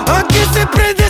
Anche 0.07 0.47
se 0.53 0.67
prendessi 0.71 1.06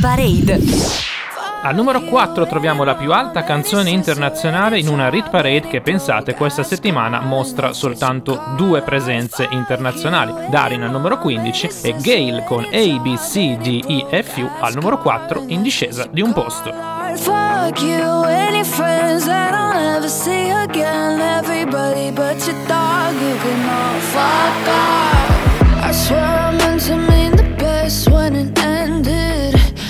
Parade. 0.00 0.60
Al 1.60 1.74
numero 1.74 2.02
4 2.02 2.46
troviamo 2.46 2.84
la 2.84 2.94
più 2.94 3.12
alta 3.12 3.42
canzone 3.42 3.90
internazionale 3.90 4.78
in 4.78 4.86
una 4.86 5.08
Rit 5.08 5.28
Parade 5.28 5.66
che 5.66 5.80
pensate 5.80 6.34
questa 6.34 6.62
settimana 6.62 7.20
mostra 7.20 7.72
soltanto 7.72 8.40
due 8.56 8.82
presenze 8.82 9.48
internazionali. 9.50 10.32
Darin 10.50 10.82
al 10.82 10.90
numero 10.90 11.18
15 11.18 11.70
e 11.82 11.96
Gail 11.98 12.44
con 12.46 12.64
A, 12.64 13.00
B, 13.00 13.16
C, 13.16 13.56
D, 13.56 13.84
E, 13.88 14.22
F, 14.22 14.36
U 14.36 14.48
al 14.60 14.74
numero 14.74 14.98
4 14.98 15.44
in 15.48 15.62
discesa 15.62 16.06
di 16.08 16.20
un 16.20 16.32
posto. 16.32 16.72
Fuck 17.16 17.82
you, 17.82 18.22
any 18.24 18.62
friends 18.62 19.24
that 19.24 19.52
I'll 19.52 19.72
never 19.74 20.08
see 20.08 20.50
again. 20.50 21.20
Everybody 21.20 22.12
but 22.12 22.46
your 22.46 22.56
dog, 22.68 23.14
you 23.20 23.36
can 23.42 23.68
all 23.68 23.98
fuck 24.00 24.68
off. 24.68 25.84
I 25.84 25.92
swear 25.92 26.47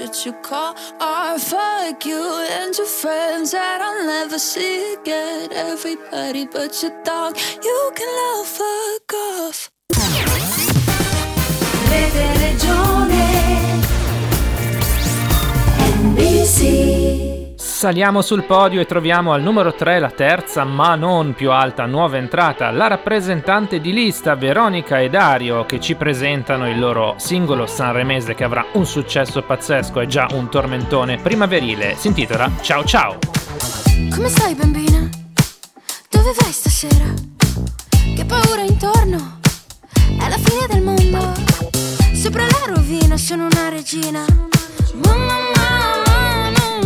What 0.00 0.26
you 0.26 0.32
call 0.32 0.74
art. 1.00 1.40
Fuck 1.40 2.04
you 2.04 2.22
and 2.50 2.76
your 2.76 2.86
friends 2.86 3.52
that 3.52 3.80
I'll 3.80 4.06
never 4.06 4.38
see 4.38 4.94
again. 4.94 5.52
Everybody 5.52 6.46
but 6.46 6.82
your 6.82 6.92
dog, 7.02 7.36
you 7.62 7.92
can 7.94 8.08
all 8.28 8.44
fuck 8.44 9.14
off. 9.14 9.70
Saliamo 17.76 18.22
sul 18.22 18.44
podio 18.44 18.80
e 18.80 18.86
troviamo 18.86 19.34
al 19.34 19.42
numero 19.42 19.74
3 19.74 19.98
la 19.98 20.10
terza, 20.10 20.64
ma 20.64 20.94
non 20.94 21.34
più 21.34 21.50
alta, 21.50 21.84
nuova 21.84 22.16
entrata, 22.16 22.70
la 22.70 22.86
rappresentante 22.86 23.82
di 23.82 23.92
lista 23.92 24.34
Veronica 24.34 24.98
e 24.98 25.10
Dario 25.10 25.66
che 25.66 25.78
ci 25.78 25.94
presentano 25.94 26.70
il 26.70 26.78
loro 26.78 27.16
singolo 27.18 27.66
sanremese 27.66 28.34
che 28.34 28.44
avrà 28.44 28.64
un 28.72 28.86
successo 28.86 29.42
pazzesco 29.42 30.00
e 30.00 30.06
già 30.06 30.26
un 30.32 30.48
tormentone 30.48 31.18
primaverile. 31.18 31.96
Si 31.98 32.06
intitola 32.06 32.50
Ciao 32.62 32.82
Ciao. 32.82 33.18
Come 34.10 34.30
stai 34.30 34.54
bambina? 34.54 35.06
Dove 36.08 36.32
vai 36.40 36.52
stasera? 36.52 37.12
Che 38.16 38.24
paura 38.24 38.62
intorno? 38.62 39.38
È 40.18 40.28
la 40.30 40.38
fine 40.38 40.66
del 40.66 40.82
mondo. 40.82 41.34
Sopra 42.14 42.42
la 42.42 42.74
rovina 42.74 43.18
sono 43.18 43.48
una 43.52 43.68
regina. 43.68 44.24
Mamma 44.94 45.26
mamma, 45.26 46.05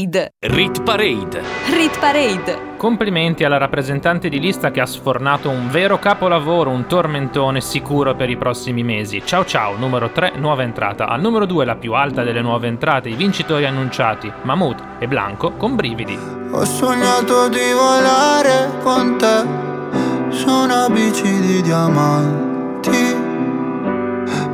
Parade! 0.00 0.32
Rit 0.40 0.82
Parade! 0.82 1.42
Rit 1.70 1.98
Parade! 1.98 2.76
Complimenti 2.78 3.44
alla 3.44 3.58
rappresentante 3.58 4.30
di 4.30 4.40
lista 4.40 4.70
che 4.70 4.80
ha 4.80 4.86
sfornato 4.86 5.50
un 5.50 5.68
vero 5.68 5.98
capolavoro, 5.98 6.70
un 6.70 6.86
tormentone 6.86 7.60
sicuro 7.60 8.14
per 8.14 8.30
i 8.30 8.36
prossimi 8.36 8.82
mesi. 8.82 9.22
Ciao 9.24 9.44
ciao, 9.44 9.76
numero 9.76 10.10
3, 10.10 10.32
nuova 10.36 10.62
entrata. 10.62 11.06
Al 11.06 11.20
numero 11.20 11.44
2, 11.44 11.64
la 11.66 11.76
più 11.76 11.92
alta 11.92 12.22
delle 12.22 12.40
nuove 12.40 12.68
entrate, 12.68 13.10
i 13.10 13.14
vincitori 13.14 13.66
annunciati, 13.66 14.32
Mahmoud 14.42 14.82
e 14.98 15.06
Blanco 15.06 15.52
con 15.52 15.76
brividi. 15.76 16.18
Ho 16.50 16.64
sognato 16.64 17.48
di 17.48 17.72
volare 17.72 18.70
con 18.82 19.18
te 19.18 20.34
su 20.34 20.48
una 20.48 20.88
bici 20.88 21.40
di 21.40 21.60
diamanti. 21.60 22.88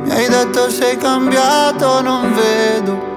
Mi 0.03 0.11
hai 0.11 0.27
detto 0.27 0.69
sei 0.69 0.97
cambiato, 0.97 2.01
non 2.01 2.33
vedo 2.33 3.16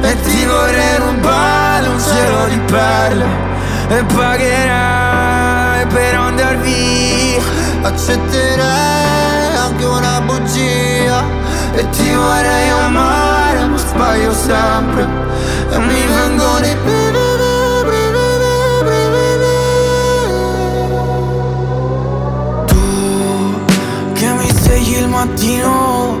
E 0.00 0.20
ti 0.22 0.44
vorrei 0.44 0.96
rubare 0.96 1.88
un 1.88 2.00
cielo 2.00 2.46
di 2.46 2.58
perle. 2.70 3.26
E 3.88 4.04
pagherai 4.04 5.86
per 5.86 6.14
andar 6.14 6.56
via. 6.58 7.42
Accetterai 7.82 9.56
anche 9.56 9.84
una 9.84 10.20
bugia. 10.20 11.24
E 11.74 11.88
ti 11.90 12.12
vorrei 12.14 12.68
amare 12.70 13.66
ma 13.66 13.76
sbaglio 13.76 14.32
sempre. 14.32 15.06
E 15.70 15.78
mi 15.78 16.06
vengono 16.06 16.66
i 16.66 16.76
piedi 16.84 17.18
il 24.98 25.08
mattino 25.08 26.20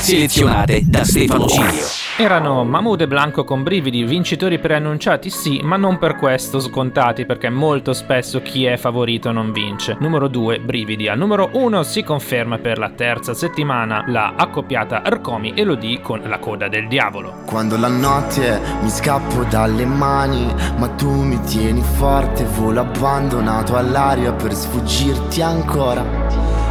selezionate 0.00 0.82
da 0.84 1.04
Stefano 1.04 1.46
Cilio. 1.46 1.84
Erano 2.16 2.64
Mahmood 2.64 3.02
e 3.02 3.06
Blanco 3.06 3.44
con 3.44 3.62
brividi, 3.62 4.04
vincitori 4.04 4.58
preannunciati 4.58 5.30
sì, 5.30 5.60
ma 5.62 5.76
non 5.76 5.98
per 5.98 6.16
questo 6.16 6.58
scontati, 6.58 7.26
perché 7.26 7.50
molto 7.50 7.92
spesso 7.92 8.40
chi 8.42 8.64
è 8.64 8.76
favorito 8.76 9.30
non 9.30 9.52
vince. 9.52 9.96
Numero 10.00 10.28
2, 10.28 10.60
brividi. 10.60 11.08
Al 11.08 11.18
numero 11.18 11.50
1 11.52 11.82
si 11.82 12.02
conferma 12.02 12.58
per 12.58 12.78
la 12.78 12.90
terza 12.90 13.34
settimana 13.34 14.04
la 14.08 14.34
accoppiata 14.36 15.02
Arcomi 15.02 15.52
e 15.54 15.64
Lodi 15.64 16.00
con 16.02 16.22
la 16.24 16.38
coda 16.38 16.68
del 16.68 16.88
diavolo. 16.88 17.42
Quando 17.46 17.76
la 17.76 17.88
notte 17.88 18.60
mi 18.82 18.88
scappo 18.88 19.44
dalle 19.44 19.84
mani, 19.84 20.46
ma 20.78 20.88
tu 20.88 21.10
mi 21.10 21.40
tieni 21.42 21.82
forte, 21.82 22.44
volo 22.44 22.80
abbandonato 22.80 23.76
all'aria 23.76 24.32
per 24.32 24.54
sfuggirti 24.54 25.42
ancora. 25.42 26.02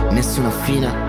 Nessuna 0.09 0.49
fine, 0.49 1.08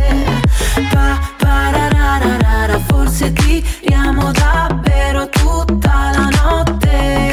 Pa, 0.89 1.19
parararara, 1.37 2.79
Forse 2.87 3.33
tiriamo 3.33 4.31
davvero 4.31 5.27
tutta 5.29 6.11
la 6.15 6.29
notte 6.29 7.30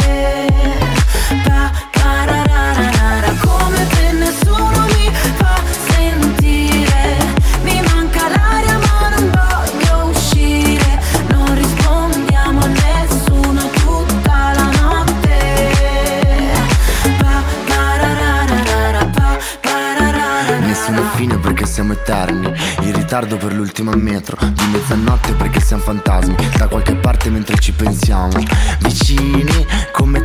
siamo 21.78 21.92
eterni. 21.92 22.52
In 22.80 22.92
ritardo 22.92 23.36
per 23.36 23.54
l'ultima 23.54 23.94
metro 23.94 24.36
Di 24.40 24.64
mezzanotte 24.72 25.32
perché 25.34 25.60
siamo 25.60 25.82
fantasmi. 25.82 26.34
Da 26.56 26.66
qualche 26.66 26.96
parte 26.96 27.30
mentre 27.30 27.56
ci 27.58 27.70
pensiamo. 27.72 28.42
Vicini 28.80 29.64
commetterei 29.92 30.17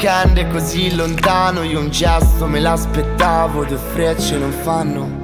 weekend 0.00 0.38
è 0.38 0.46
così 0.48 0.94
lontano 0.94 1.62
Io 1.62 1.78
un 1.78 1.90
gesto 1.90 2.46
me 2.46 2.58
l'aspettavo 2.58 3.64
Due 3.64 3.76
frecce 3.76 4.38
non 4.38 4.50
fanno. 4.50 5.18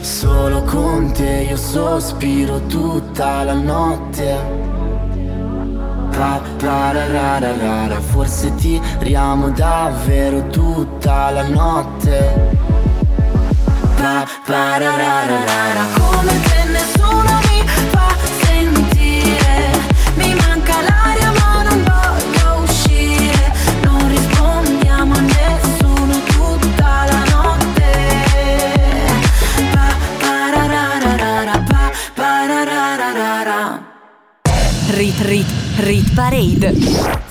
Solo 0.00 0.62
con 0.62 1.12
te 1.12 1.46
io 1.48 1.56
sospiro 1.56 2.60
tutta 2.66 3.42
la 3.42 3.52
notte. 3.52 4.36
Pa 6.10 6.40
pararara, 6.56 8.00
forse 8.00 8.54
tiriamo 8.54 9.50
davvero 9.50 10.46
tutta 10.46 11.30
la 11.30 11.46
notte. 11.48 12.56
Pa 13.96 14.26
pararara, 14.46 15.36
Come 15.36 15.44
te 15.44 16.07
Parade. 36.18 36.74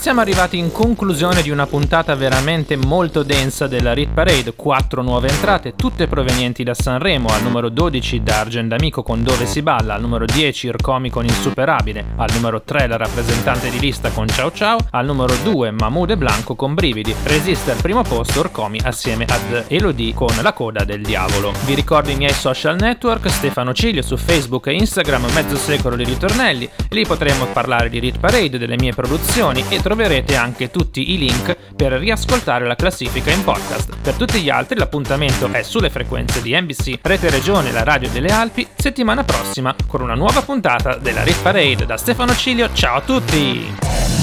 Siamo 0.07 0.21
arrivati 0.21 0.57
in 0.57 0.71
conclusione 0.71 1.41
di 1.41 1.49
una 1.49 1.67
puntata 1.67 2.15
veramente 2.15 2.77
molto 2.77 3.23
densa 3.23 3.67
della 3.67 3.91
Rit 3.91 4.13
Parade, 4.13 4.53
quattro 4.55 5.01
nuove 5.01 5.27
entrate, 5.27 5.75
tutte 5.75 6.07
provenienti 6.07 6.63
da 6.63 6.73
Sanremo, 6.73 7.27
al 7.27 7.43
numero 7.43 7.67
12 7.67 8.23
Dargen 8.23 8.69
D'Amico 8.69 9.03
con 9.03 9.21
Dove 9.21 9.45
si 9.45 9.61
balla, 9.61 9.95
al 9.95 10.01
numero 10.01 10.23
10 10.23 10.67
Ircomi 10.67 11.09
con 11.09 11.25
Insuperabile, 11.25 12.05
al 12.15 12.31
numero 12.31 12.61
3 12.61 12.87
la 12.87 12.95
rappresentante 12.95 13.69
di 13.69 13.79
lista 13.79 14.09
con 14.11 14.29
Ciao 14.29 14.49
Ciao, 14.53 14.77
al 14.91 15.05
numero 15.05 15.35
2 15.43 15.71
Mahmood 15.71 16.11
e 16.11 16.17
Blanco 16.17 16.55
con 16.55 16.73
Brividi, 16.73 17.13
resiste 17.25 17.71
al 17.71 17.81
primo 17.81 18.01
posto 18.03 18.39
Ircomi 18.39 18.79
assieme 18.81 19.25
ad 19.25 19.65
Elodie 19.67 20.13
con 20.13 20.33
La 20.41 20.53
coda 20.53 20.85
del 20.85 21.01
diavolo. 21.01 21.51
Vi 21.65 21.73
ricordo 21.73 22.11
i 22.11 22.15
miei 22.15 22.31
social 22.31 22.77
network, 22.79 23.29
Stefano 23.29 23.73
Ciglio 23.73 24.01
su 24.01 24.15
Facebook 24.15 24.67
e 24.67 24.73
Instagram, 24.73 25.29
mezzo 25.33 25.57
secolo 25.57 25.97
di 25.97 26.05
ritornelli, 26.05 26.69
lì 26.91 27.05
potremo 27.05 27.45
parlare 27.47 27.89
di 27.89 27.99
Rit 27.99 28.19
Parade, 28.19 28.57
delle 28.57 28.77
mie 28.77 28.93
produzioni 28.93 29.65
e 29.67 29.81
troverete 29.97 30.35
anche 30.35 30.69
tutti 30.69 31.13
i 31.13 31.17
link 31.17 31.57
per 31.75 31.93
riascoltare 31.93 32.67
la 32.67 32.75
classifica 32.75 33.31
in 33.31 33.43
podcast. 33.43 33.97
Per 33.99 34.13
tutti 34.13 34.39
gli 34.39 34.49
altri 34.49 34.77
l'appuntamento 34.77 35.51
è 35.51 35.63
sulle 35.63 35.89
frequenze 35.89 36.43
di 36.43 36.55
NBC, 36.55 36.99
Rete 37.01 37.31
Regione, 37.31 37.71
la 37.71 37.81
radio 37.81 38.07
delle 38.09 38.31
Alpi, 38.31 38.67
settimana 38.75 39.23
prossima 39.23 39.73
con 39.87 40.01
una 40.01 40.13
nuova 40.13 40.43
puntata 40.43 40.97
della 40.97 41.23
Rit 41.23 41.41
Parade. 41.41 41.87
Da 41.87 41.97
Stefano 41.97 42.35
Cilio, 42.35 42.71
ciao 42.73 42.97
a 42.97 43.01
tutti! 43.01 43.73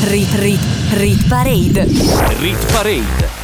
Rit 0.05 0.35
Rit 0.35 0.63
Rit 0.93 1.27
Parade. 1.27 1.87
Rit 2.39 2.73
Parade 2.73 3.44